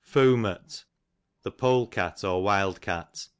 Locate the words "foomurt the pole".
0.03-1.85